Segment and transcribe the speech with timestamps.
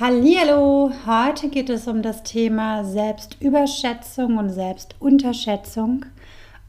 [0.00, 6.06] Hallihallo, heute geht es um das Thema Selbstüberschätzung und Selbstunterschätzung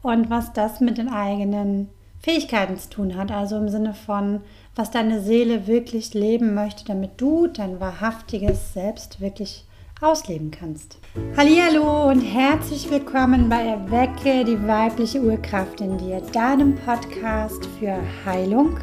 [0.02, 1.88] und was das mit den eigenen
[2.20, 3.32] Fähigkeiten zu tun hat.
[3.32, 4.42] Also im Sinne von,
[4.76, 9.64] was deine Seele wirklich leben möchte, damit du dein wahrhaftiges Selbst wirklich
[10.02, 10.98] ausleben kannst.
[11.34, 18.76] Hallihallo und herzlich willkommen bei Erwecke die weibliche Urkraft in dir, deinem Podcast für Heilung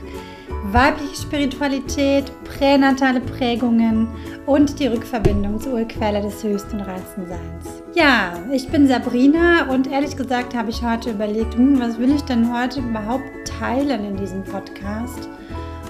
[0.71, 4.07] weibliche Spiritualität, pränatale Prägungen
[4.45, 7.83] und die Rückverbindung zur Urquelle des höchsten reinsten Seins.
[7.95, 12.21] Ja, ich bin Sabrina und ehrlich gesagt habe ich heute überlegt, hm, was will ich
[12.21, 15.29] denn heute überhaupt teilen in diesem Podcast?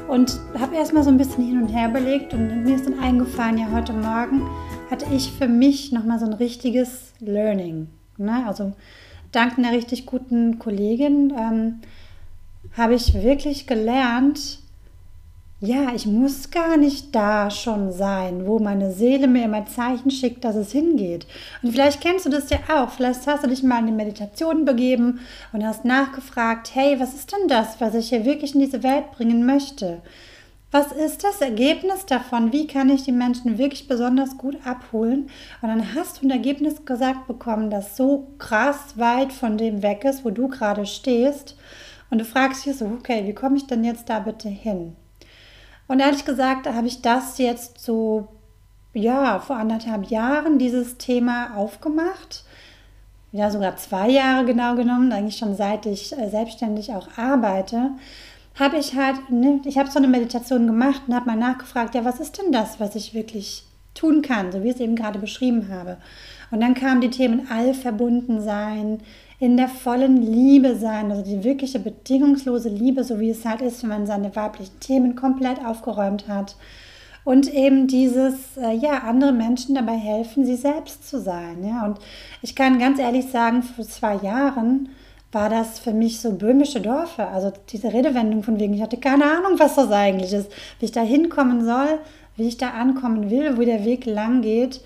[0.08, 3.60] Und habe erstmal so ein bisschen hin und her überlegt und mir ist dann eingefallen,
[3.60, 4.50] ja, heute Morgen
[4.90, 7.90] hatte ich für mich nochmal so ein richtiges Learning.
[8.18, 8.44] Ne?
[8.48, 8.74] Also
[9.32, 11.82] dank einer richtig guten Kollegin ähm,
[12.76, 14.60] habe ich wirklich gelernt,
[15.62, 20.46] ja, ich muss gar nicht da schon sein, wo meine Seele mir immer Zeichen schickt,
[20.46, 21.28] dass es hingeht.
[21.62, 22.92] Und vielleicht kennst du das ja auch.
[22.92, 25.20] Vielleicht hast du dich mal in die Meditation begeben
[25.52, 29.12] und hast nachgefragt, hey, was ist denn das, was ich hier wirklich in diese Welt
[29.12, 30.02] bringen möchte?
[30.72, 32.54] Was ist das Ergebnis davon?
[32.54, 35.30] Wie kann ich die Menschen wirklich besonders gut abholen?
[35.62, 40.06] Und dann hast du ein Ergebnis gesagt bekommen, das so krass weit von dem weg
[40.06, 41.58] ist, wo du gerade stehst.
[42.10, 44.96] Und du fragst dich so, okay, wie komme ich denn jetzt da bitte hin?
[45.88, 48.28] Und ehrlich gesagt habe ich das jetzt so,
[48.94, 52.44] ja, vor anderthalb Jahren dieses Thema aufgemacht.
[53.32, 57.92] Ja, sogar zwei Jahre genau genommen, eigentlich schon seit ich äh, selbstständig auch arbeite,
[58.56, 62.04] habe ich halt, ne, ich habe so eine Meditation gemacht und habe mal nachgefragt, ja,
[62.06, 63.66] was ist denn das, was ich wirklich
[64.00, 65.98] tun kann, so wie ich es eben gerade beschrieben habe.
[66.52, 69.02] Und dann kamen die Themen Allverbundensein,
[69.40, 73.82] in der vollen Liebe sein, also die wirkliche bedingungslose Liebe, so wie es halt ist,
[73.84, 76.58] wenn man seine weiblichen Themen komplett aufgeräumt hat.
[77.24, 81.64] Und eben dieses, äh, ja, andere Menschen dabei helfen, sie selbst zu sein.
[81.64, 81.86] Ja?
[81.86, 82.00] Und
[82.42, 84.90] ich kann ganz ehrlich sagen, vor zwei Jahren
[85.32, 87.28] war das für mich so böhmische Dorfe.
[87.28, 90.92] Also diese Redewendung von wegen, ich hatte keine Ahnung, was das eigentlich ist, wie ich
[90.92, 92.00] da hinkommen soll,
[92.40, 94.82] wie ich da ankommen will, wo der Weg lang geht.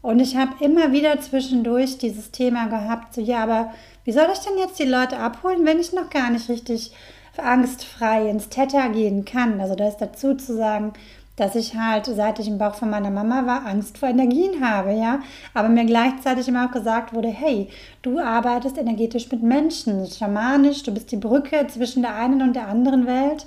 [0.00, 3.72] Und ich habe immer wieder zwischendurch dieses Thema gehabt, so ja, aber
[4.04, 6.92] wie soll ich denn jetzt die Leute abholen, wenn ich noch gar nicht richtig
[7.36, 9.60] angstfrei ins Theta gehen kann?
[9.60, 10.92] Also da ist dazu zu sagen,
[11.36, 14.92] dass ich halt, seit ich im Bauch von meiner Mama war, Angst vor Energien habe,
[14.92, 15.20] ja.
[15.54, 17.68] Aber mir gleichzeitig immer auch gesagt wurde, hey,
[18.02, 22.68] du arbeitest energetisch mit Menschen, schamanisch, du bist die Brücke zwischen der einen und der
[22.68, 23.46] anderen Welt.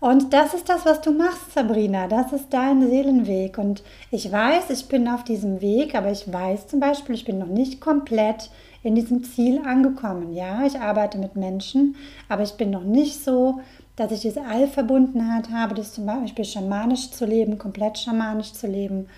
[0.00, 2.08] Und das ist das, was du machst, Sabrina.
[2.08, 3.58] Das ist dein Seelenweg.
[3.58, 7.38] Und ich weiß, ich bin auf diesem Weg, aber ich weiß zum Beispiel, ich bin
[7.38, 8.50] noch nicht komplett
[8.82, 10.32] in diesem Ziel angekommen.
[10.32, 11.96] Ja, ich arbeite mit Menschen,
[12.30, 13.60] aber ich bin noch nicht so,
[13.96, 19.08] dass ich diese Allverbundenheit habe, das zum Beispiel schamanisch zu leben, komplett schamanisch zu leben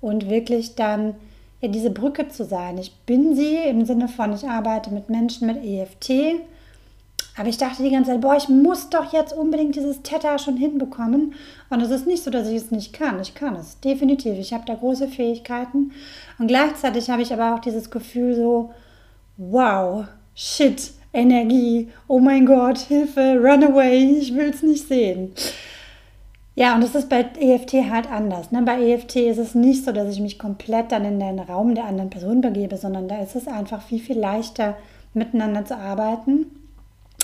[0.00, 1.16] und wirklich dann
[1.60, 2.78] ja, diese Brücke zu sein.
[2.78, 6.40] Ich bin sie im Sinne von, ich arbeite mit Menschen mit EFT,
[7.40, 10.58] aber ich dachte die ganze Zeit, boah, ich muss doch jetzt unbedingt dieses Theta schon
[10.58, 11.32] hinbekommen.
[11.70, 13.18] Und es ist nicht so, dass ich es nicht kann.
[13.18, 14.38] Ich kann es, definitiv.
[14.38, 15.92] Ich habe da große Fähigkeiten.
[16.38, 18.74] Und gleichzeitig habe ich aber auch dieses Gefühl so,
[19.38, 25.32] wow, shit, Energie, oh mein Gott, Hilfe, run away, ich will es nicht sehen.
[26.54, 28.52] Ja, und das ist bei EFT halt anders.
[28.52, 28.60] Ne?
[28.60, 31.84] Bei EFT ist es nicht so, dass ich mich komplett dann in den Raum der
[31.84, 34.76] anderen Person begebe, sondern da ist es einfach viel, viel leichter,
[35.14, 36.59] miteinander zu arbeiten.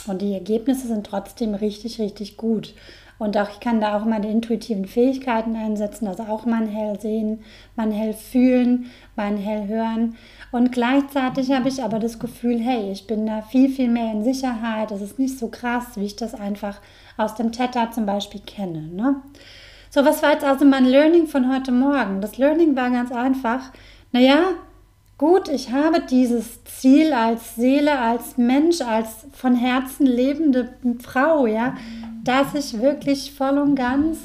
[0.09, 2.75] Und die Ergebnisse sind trotzdem richtig, richtig gut.
[3.19, 7.43] Und auch ich kann da auch meine intuitiven Fähigkeiten einsetzen, also auch mein hell sehen,
[7.75, 10.17] mein hell fühlen, mein hell hören.
[10.53, 14.23] Und gleichzeitig habe ich aber das Gefühl, hey, ich bin da viel, viel mehr in
[14.23, 14.91] Sicherheit.
[14.91, 16.81] Es ist nicht so krass, wie ich das einfach
[17.17, 18.83] aus dem Theta zum Beispiel kenne.
[18.83, 19.17] Ne?
[19.89, 22.21] So, was war jetzt also mein Learning von heute Morgen?
[22.21, 23.73] Das Learning war ganz einfach.
[24.13, 24.51] Naja,
[25.19, 31.77] gut, ich habe dieses Ziel als Seele, als Mensch, als von Herzen lebende Frau, ja,
[32.25, 34.19] dass ich wirklich voll und ganz,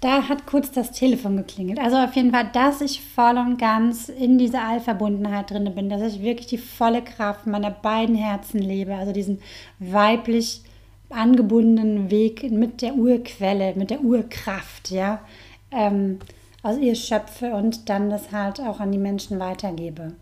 [0.00, 1.78] da hat kurz das Telefon geklingelt.
[1.78, 6.02] Also auf jeden Fall, dass ich voll und ganz in dieser Allverbundenheit drin bin, dass
[6.02, 9.40] ich wirklich die volle Kraft meiner beiden Herzen lebe, also diesen
[9.78, 10.62] weiblich
[11.10, 15.20] angebundenen Weg mit der Urquelle, mit der Urkraft, ja,
[15.70, 16.18] ähm,
[16.64, 20.14] aus ihr schöpfe und dann das halt auch an die Menschen weitergebe.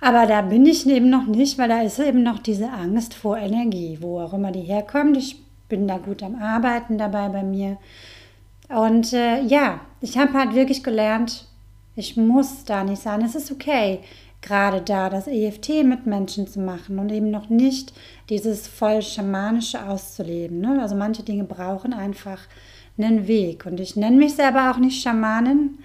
[0.00, 3.36] Aber da bin ich eben noch nicht, weil da ist eben noch diese Angst vor
[3.36, 5.16] Energie, wo auch immer die herkommt.
[5.16, 7.78] Ich bin da gut am Arbeiten dabei bei mir.
[8.68, 11.46] Und äh, ja, ich habe halt wirklich gelernt,
[11.96, 13.22] ich muss da nicht sein.
[13.22, 14.00] Es ist okay,
[14.42, 17.92] gerade da das EFT mit Menschen zu machen und eben noch nicht
[18.30, 20.60] dieses voll schamanische auszuleben.
[20.60, 20.80] Ne?
[20.80, 22.40] Also manche Dinge brauchen einfach
[23.04, 23.66] einen Weg.
[23.66, 25.78] Und ich nenne mich selber auch nicht Schamanin,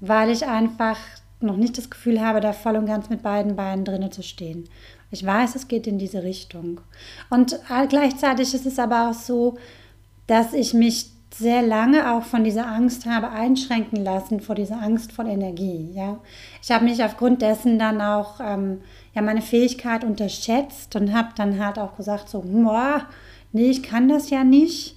[0.00, 0.98] weil ich einfach
[1.40, 4.68] noch nicht das Gefühl habe, da voll und ganz mit beiden Beinen drinnen zu stehen.
[5.10, 6.80] Ich weiß, es geht in diese Richtung.
[7.30, 7.58] Und
[7.88, 9.56] gleichzeitig ist es aber auch so,
[10.26, 15.12] dass ich mich sehr lange auch von dieser Angst habe einschränken lassen, vor dieser Angst
[15.12, 15.90] vor Energie.
[15.94, 16.18] Ja?
[16.62, 18.80] Ich habe mich aufgrund dessen dann auch ähm,
[19.14, 22.44] ja, meine Fähigkeit unterschätzt und habe dann halt auch gesagt, so,
[23.52, 24.96] nee, ich kann das ja nicht.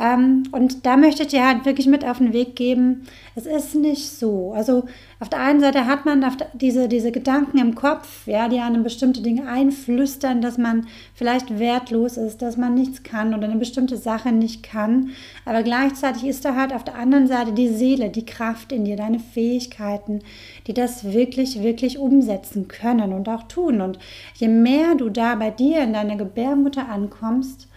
[0.00, 3.74] Ähm, und da möchte ich dir halt wirklich mit auf den Weg geben, es ist
[3.74, 4.52] nicht so.
[4.54, 4.84] Also
[5.18, 9.22] auf der einen Seite hat man diese, diese Gedanken im Kopf, ja, die einem bestimmte
[9.22, 14.30] Dinge einflüstern, dass man vielleicht wertlos ist, dass man nichts kann oder eine bestimmte Sache
[14.30, 15.10] nicht kann.
[15.44, 18.96] Aber gleichzeitig ist da halt auf der anderen Seite die Seele, die Kraft in dir,
[18.96, 20.20] deine Fähigkeiten,
[20.68, 23.80] die das wirklich, wirklich umsetzen können und auch tun.
[23.80, 23.98] Und
[24.34, 27.68] je mehr du da bei dir in deiner Gebärmutter ankommst,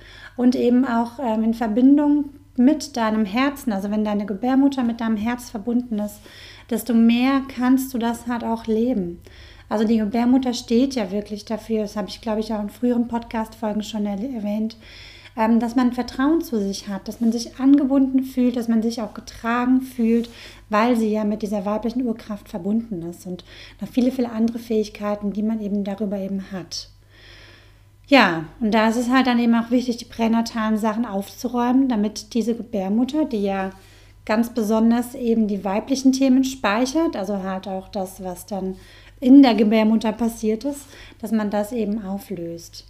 [0.41, 5.15] und eben auch ähm, in Verbindung mit deinem Herzen, also wenn deine Gebärmutter mit deinem
[5.15, 6.19] Herz verbunden ist,
[6.71, 9.21] desto mehr kannst du das halt auch leben.
[9.69, 13.07] Also die Gebärmutter steht ja wirklich dafür, das habe ich glaube ich auch in früheren
[13.07, 14.77] Podcast-Folgen schon erwähnt,
[15.37, 18.99] ähm, dass man Vertrauen zu sich hat, dass man sich angebunden fühlt, dass man sich
[18.99, 20.27] auch getragen fühlt,
[20.69, 23.45] weil sie ja mit dieser weiblichen Urkraft verbunden ist und
[23.79, 26.90] noch viele, viele andere Fähigkeiten, die man eben darüber eben hat.
[28.11, 32.33] Ja, und da ist es halt dann eben auch wichtig, die pränatalen Sachen aufzuräumen, damit
[32.33, 33.69] diese Gebärmutter, die ja
[34.25, 38.75] ganz besonders eben die weiblichen Themen speichert, also halt auch das, was dann
[39.21, 40.87] in der Gebärmutter passiert ist,
[41.21, 42.85] dass man das eben auflöst.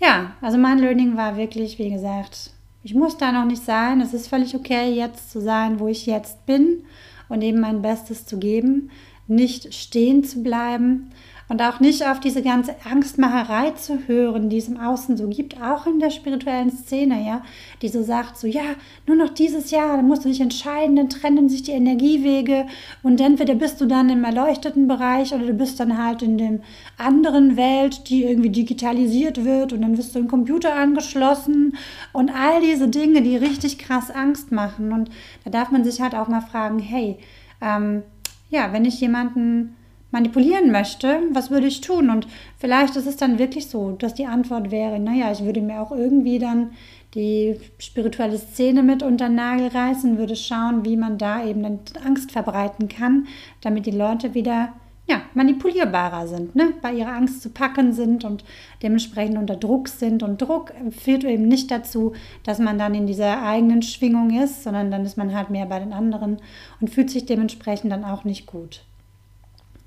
[0.00, 2.50] Ja, also mein Learning war wirklich, wie gesagt,
[2.82, 4.00] ich muss da noch nicht sein.
[4.00, 6.84] Es ist völlig okay, jetzt zu sein, wo ich jetzt bin
[7.28, 8.90] und eben mein Bestes zu geben,
[9.28, 11.12] nicht stehen zu bleiben
[11.52, 15.60] und auch nicht auf diese ganze Angstmacherei zu hören, die es im Außen so gibt,
[15.60, 17.42] auch in der spirituellen Szene, ja,
[17.82, 18.62] die so sagt, so ja,
[19.06, 22.64] nur noch dieses Jahr, dann musst du dich entscheiden, dann trennen sich die Energiewege
[23.02, 26.62] und entweder bist du dann im erleuchteten Bereich oder du bist dann halt in dem
[26.96, 31.76] anderen Welt, die irgendwie digitalisiert wird und dann wirst du im Computer angeschlossen
[32.14, 34.90] und all diese Dinge, die richtig krass Angst machen.
[34.90, 35.10] Und
[35.44, 37.18] da darf man sich halt auch mal fragen, hey,
[37.60, 38.04] ähm,
[38.48, 39.76] ja, wenn ich jemanden
[40.12, 42.10] manipulieren möchte, was würde ich tun?
[42.10, 42.28] Und
[42.58, 45.90] vielleicht ist es dann wirklich so, dass die Antwort wäre, naja, ich würde mir auch
[45.90, 46.70] irgendwie dann
[47.14, 51.64] die spirituelle Szene mit unter den Nagel reißen, würde schauen, wie man da eben
[52.04, 53.26] Angst verbreiten kann,
[53.60, 54.72] damit die Leute wieder
[55.08, 56.74] ja, manipulierbarer sind, ne?
[56.80, 58.44] bei ihrer Angst zu packen sind und
[58.82, 60.22] dementsprechend unter Druck sind.
[60.22, 62.12] Und Druck führt eben nicht dazu,
[62.44, 65.80] dass man dann in dieser eigenen Schwingung ist, sondern dann ist man halt mehr bei
[65.80, 66.38] den anderen
[66.80, 68.84] und fühlt sich dementsprechend dann auch nicht gut.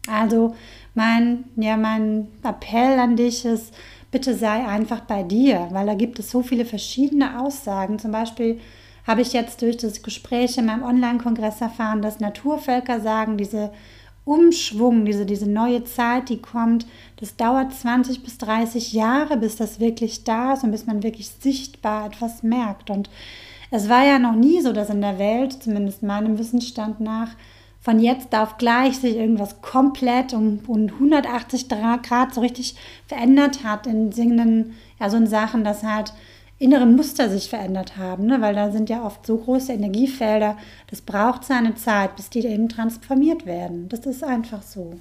[0.08, 0.56] Also
[0.94, 3.74] mein, ja, mein Appell an dich ist,
[4.12, 8.00] bitte sei einfach bei dir, weil da gibt es so viele verschiedene Aussagen.
[8.00, 8.60] Zum Beispiel
[9.06, 13.72] habe ich jetzt durch das Gespräch in meinem Online-Kongress erfahren, dass Naturvölker sagen, diese
[14.24, 16.88] Umschwung, diese, diese neue Zeit, die kommt,
[17.18, 21.30] das dauert 20 bis 30 Jahre, bis das wirklich da ist und bis man wirklich
[21.30, 22.90] sichtbar etwas merkt.
[22.90, 23.10] Und
[23.70, 27.30] es war ja noch nie so, dass in der Welt, zumindest meinem Wissensstand nach,
[27.86, 33.86] von jetzt auf gleich sich irgendwas komplett um, um 180 Grad so richtig verändert hat
[33.86, 36.12] in singenden, ja, so in Sachen, dass halt
[36.58, 38.42] innere Muster sich verändert haben, ne?
[38.42, 40.58] weil da sind ja oft so große Energiefelder,
[40.90, 43.88] das braucht seine Zeit, bis die eben transformiert werden.
[43.90, 44.96] Das ist einfach so.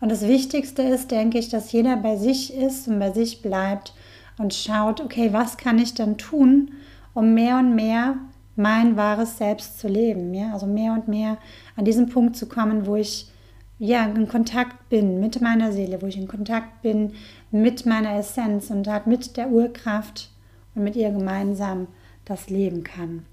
[0.00, 3.92] Und das Wichtigste ist, denke ich, dass jeder bei sich ist und bei sich bleibt
[4.38, 6.70] und schaut, okay, was kann ich dann tun,
[7.12, 8.16] um mehr und mehr
[8.56, 10.32] mein wahres Selbst zu leben.
[10.34, 10.52] Ja?
[10.52, 11.38] Also mehr und mehr
[11.76, 13.30] an diesen Punkt zu kommen, wo ich
[13.78, 17.12] ja, in Kontakt bin mit meiner Seele, wo ich in Kontakt bin
[17.50, 20.30] mit meiner Essenz und halt mit der Urkraft
[20.74, 21.88] und mit ihr gemeinsam
[22.24, 23.26] das leben kann.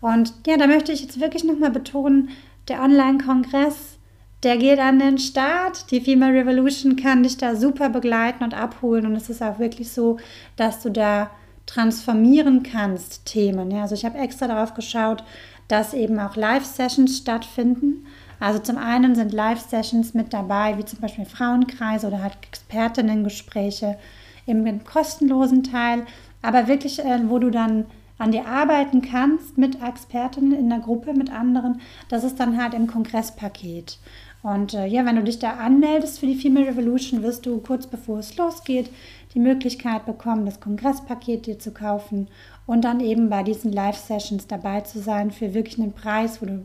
[0.00, 2.30] Und ja, da möchte ich jetzt wirklich nochmal betonen,
[2.68, 3.98] der Online-Kongress,
[4.44, 5.90] der geht an den Start.
[5.90, 9.06] Die Female Revolution kann dich da super begleiten und abholen.
[9.06, 10.18] Und es ist auch wirklich so,
[10.56, 11.30] dass du da
[11.68, 13.70] transformieren kannst, Themen.
[13.70, 15.22] Ja, also ich habe extra darauf geschaut,
[15.68, 18.06] dass eben auch Live-Sessions stattfinden.
[18.40, 23.98] Also zum einen sind Live-Sessions mit dabei, wie zum Beispiel Frauenkreise oder halt Expertinnen-Gespräche
[24.46, 26.06] im kostenlosen Teil,
[26.40, 27.84] aber wirklich, äh, wo du dann
[28.16, 31.80] an dir arbeiten kannst mit Expertinnen in der Gruppe, mit anderen.
[32.08, 33.98] Das ist dann halt im Kongresspaket.
[34.42, 37.86] Und äh, ja, wenn du dich da anmeldest für die Female Revolution, wirst du kurz
[37.86, 38.90] bevor es losgeht
[39.38, 42.26] die Möglichkeit bekommen, das Kongresspaket dir zu kaufen
[42.66, 46.64] und dann eben bei diesen Live-Sessions dabei zu sein für wirklich einen Preis, wo du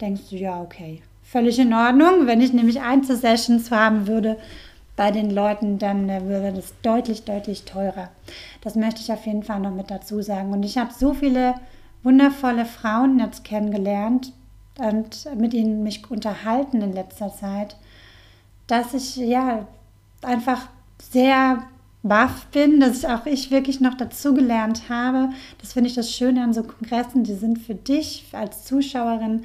[0.00, 2.26] denkst, ja, okay, völlig in Ordnung.
[2.26, 4.38] Wenn ich nämlich Einzelsessions haben würde
[4.96, 8.08] bei den Leuten, dann äh, würde das deutlich, deutlich teurer.
[8.62, 10.52] Das möchte ich auf jeden Fall noch mit dazu sagen.
[10.52, 11.54] Und ich habe so viele
[12.02, 14.32] wundervolle Frauen jetzt kennengelernt
[14.78, 17.76] und mit ihnen mich unterhalten in letzter Zeit,
[18.68, 19.66] dass ich ja
[20.22, 20.68] einfach
[20.98, 21.62] sehr
[22.08, 25.30] baff bin, dass ich auch ich wirklich noch dazugelernt habe.
[25.60, 29.44] Das finde ich das Schöne an so Kongressen, die sind für dich als Zuschauerin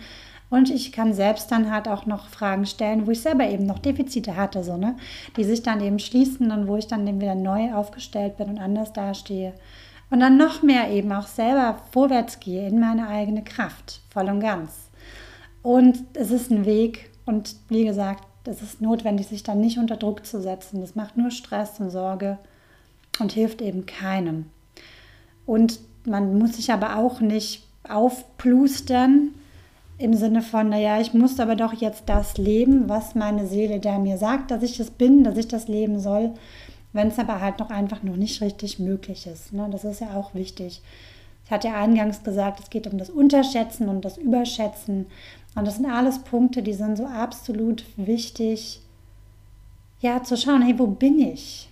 [0.51, 3.79] und ich kann selbst dann halt auch noch Fragen stellen, wo ich selber eben noch
[3.79, 4.97] Defizite hatte, so, ne?
[5.37, 8.59] die sich dann eben schließen und wo ich dann eben wieder neu aufgestellt bin und
[8.59, 9.53] anders dastehe.
[10.09, 14.41] Und dann noch mehr eben auch selber vorwärts gehe in meine eigene Kraft, voll und
[14.41, 14.89] ganz.
[15.63, 19.95] Und es ist ein Weg und wie gesagt, es ist notwendig, sich dann nicht unter
[19.95, 20.81] Druck zu setzen.
[20.81, 22.39] Das macht nur Stress und Sorge
[23.21, 24.45] und hilft eben keinem.
[25.45, 29.33] Und man muss sich aber auch nicht aufplustern,
[30.01, 33.99] im Sinne von, naja, ich muss aber doch jetzt das leben, was meine Seele da
[33.99, 36.33] mir sagt, dass ich das bin, dass ich das leben soll,
[36.91, 39.53] wenn es aber halt noch einfach noch nicht richtig möglich ist.
[39.53, 39.67] Ne?
[39.71, 40.81] Das ist ja auch wichtig.
[41.45, 45.05] Ich hatte ja eingangs gesagt, es geht um das Unterschätzen und das Überschätzen.
[45.55, 48.81] Und das sind alles Punkte, die sind so absolut wichtig,
[49.99, 51.70] ja, zu schauen, hey, wo bin ich?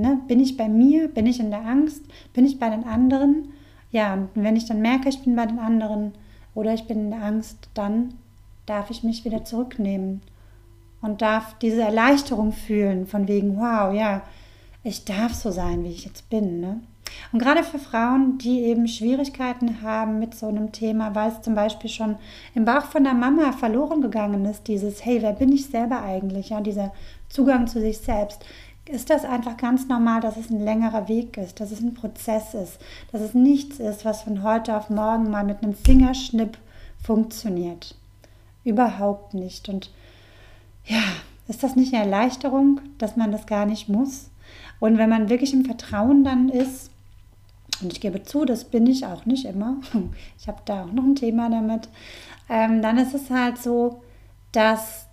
[0.00, 0.20] Ne?
[0.28, 1.08] Bin ich bei mir?
[1.08, 2.02] Bin ich in der Angst?
[2.32, 3.52] Bin ich bei den anderen?
[3.92, 6.12] Ja, und wenn ich dann merke, ich bin bei den anderen,
[6.54, 8.14] oder ich bin in Angst, dann
[8.66, 10.22] darf ich mich wieder zurücknehmen
[11.00, 14.22] und darf diese Erleichterung fühlen von wegen, wow, ja,
[14.82, 16.60] ich darf so sein, wie ich jetzt bin.
[16.60, 16.80] Ne?
[17.32, 21.54] Und gerade für Frauen, die eben Schwierigkeiten haben mit so einem Thema, weil es zum
[21.54, 22.16] Beispiel schon
[22.54, 26.50] im Bauch von der Mama verloren gegangen ist, dieses, hey, wer bin ich selber eigentlich?
[26.50, 26.92] Ja, dieser
[27.28, 28.44] Zugang zu sich selbst
[28.90, 32.54] ist das einfach ganz normal, dass es ein längerer Weg ist, dass es ein Prozess
[32.54, 32.78] ist,
[33.12, 36.58] dass es nichts ist, was von heute auf morgen mal mit einem Fingerschnipp
[37.02, 37.94] funktioniert.
[38.64, 39.68] Überhaupt nicht.
[39.68, 39.90] Und
[40.84, 41.02] ja,
[41.48, 44.30] ist das nicht eine Erleichterung, dass man das gar nicht muss?
[44.80, 46.90] Und wenn man wirklich im Vertrauen dann ist,
[47.80, 49.76] und ich gebe zu, das bin ich auch nicht immer,
[50.38, 51.88] ich habe da auch noch ein Thema damit,
[52.48, 54.02] ähm, dann ist es halt so,
[54.52, 55.06] dass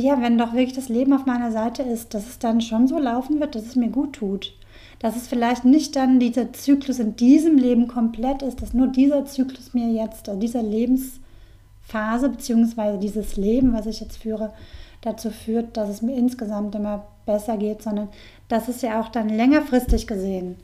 [0.00, 2.98] ja, wenn doch wirklich das Leben auf meiner Seite ist, dass es dann schon so
[2.98, 4.52] laufen wird, dass es mir gut tut.
[4.98, 9.24] Dass es vielleicht nicht dann dieser Zyklus in diesem Leben komplett ist, dass nur dieser
[9.24, 14.52] Zyklus mir jetzt, also dieser Lebensphase, beziehungsweise dieses Leben, was ich jetzt führe,
[15.00, 18.08] dazu führt, dass es mir insgesamt immer besser geht, sondern
[18.48, 20.56] dass es ja auch dann längerfristig gesehen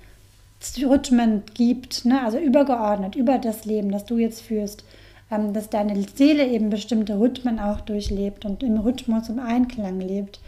[0.83, 2.23] Rhythmen gibt, ne?
[2.23, 4.85] also übergeordnet über das Leben, das du jetzt führst
[5.29, 10.41] dass deine Seele eben bestimmte Rhythmen auch durchlebt und im Rhythmus, im Einklang lebt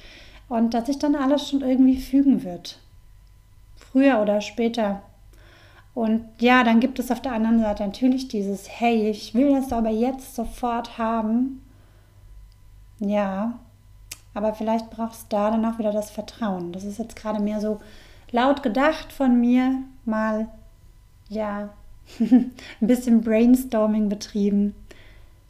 [0.49, 2.79] und dass sich dann alles schon irgendwie fügen wird.
[3.77, 5.03] Früher oder später.
[5.95, 9.73] Und ja, dann gibt es auf der anderen Seite natürlich dieses, hey, ich will das
[9.73, 11.63] aber jetzt sofort haben.
[13.01, 13.59] Ja,
[14.35, 16.73] aber vielleicht brauchst du da dann auch wieder das Vertrauen.
[16.73, 17.81] Das ist jetzt gerade mehr so
[18.31, 20.49] laut gedacht von mir, mal
[21.29, 21.71] ja
[22.21, 24.75] ein bisschen Brainstorming betrieben.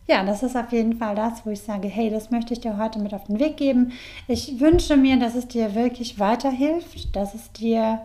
[0.07, 2.79] Ja, das ist auf jeden Fall das, wo ich sage, hey, das möchte ich dir
[2.79, 3.93] heute mit auf den Weg geben.
[4.27, 8.01] Ich wünsche mir, dass es dir wirklich weiterhilft, dass es dir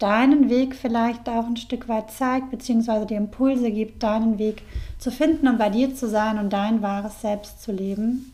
[0.00, 4.62] deinen Weg vielleicht auch ein Stück weit zeigt, beziehungsweise dir Impulse gibt, deinen Weg
[4.98, 8.32] zu finden und bei dir zu sein und dein wahres Selbst zu leben.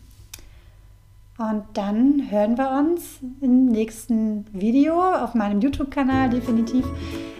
[1.50, 6.87] Und dann hören wir uns im nächsten Video auf meinem YouTube-Kanal definitiv.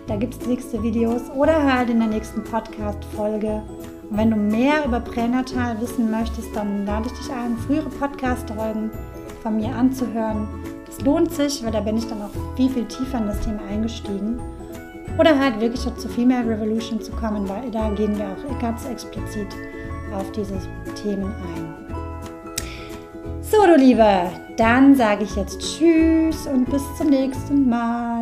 [0.09, 3.63] Da gibt es nächste Videos oder halt in der nächsten Podcast-Folge.
[4.11, 8.91] Und wenn du mehr über Pränatal wissen möchtest, dann lade ich dich ein, frühere Podcast-Folgen
[9.41, 10.49] von mir anzuhören.
[10.85, 13.61] Das lohnt sich, weil da bin ich dann auch viel, viel tiefer in das Thema
[13.71, 14.41] eingestiegen.
[15.17, 19.55] Oder halt wirklich zu Female Revolution zu kommen, weil da gehen wir auch ganz explizit
[20.13, 20.59] auf diese
[21.01, 21.92] Themen ein.
[23.53, 28.22] So, du Liebe, dann sage ich jetzt Tschüss und bis zum nächsten Mal.